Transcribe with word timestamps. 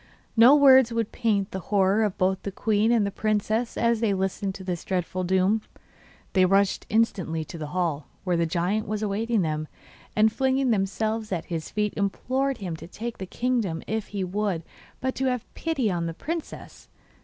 No 0.35 0.55
words 0.55 0.91
would 0.91 1.11
paint 1.11 1.51
the 1.51 1.59
horror 1.69 2.03
of 2.03 2.17
both 2.17 2.41
the 2.41 2.51
queen 2.51 2.91
and 2.91 3.05
the 3.05 3.11
princess 3.11 3.77
as 3.77 3.99
they 3.99 4.15
listened 4.15 4.55
to 4.55 4.63
this 4.63 4.83
dreadful 4.83 5.23
doom. 5.23 5.61
They 6.33 6.43
rushed 6.43 6.87
instantly 6.89 7.45
to 7.45 7.59
the 7.59 7.67
hall, 7.67 8.07
where 8.23 8.35
the 8.35 8.47
giant 8.47 8.87
was 8.87 9.03
awaiting 9.03 9.43
them, 9.43 9.67
and 10.15 10.33
flinging 10.33 10.71
themselves 10.71 11.31
at 11.31 11.45
his 11.53 11.69
feet 11.69 11.93
implored 11.95 12.57
him 12.57 12.75
to 12.77 12.87
take 12.87 13.19
the 13.19 13.27
kingdom 13.27 13.83
if 13.85 14.07
he 14.07 14.23
would, 14.23 14.63
but 15.01 15.13
to 15.13 15.25
have 15.25 15.45
pity 15.53 15.91
on 15.91 16.07
the 16.07 16.15
princess. 16.15 16.89